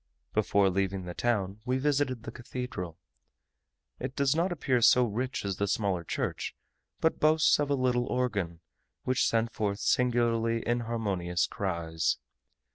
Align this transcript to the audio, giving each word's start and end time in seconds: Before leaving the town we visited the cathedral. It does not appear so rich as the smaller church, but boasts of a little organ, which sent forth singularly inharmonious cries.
Before 0.33 0.71
leaving 0.71 1.05
the 1.05 1.13
town 1.13 1.59
we 1.63 1.77
visited 1.77 2.23
the 2.23 2.31
cathedral. 2.31 2.97
It 3.99 4.15
does 4.15 4.35
not 4.35 4.51
appear 4.51 4.81
so 4.81 5.05
rich 5.05 5.45
as 5.45 5.57
the 5.57 5.67
smaller 5.67 6.03
church, 6.03 6.55
but 7.01 7.19
boasts 7.19 7.59
of 7.59 7.69
a 7.69 7.75
little 7.75 8.07
organ, 8.07 8.61
which 9.03 9.27
sent 9.27 9.51
forth 9.53 9.77
singularly 9.79 10.65
inharmonious 10.67 11.45
cries. 11.45 12.17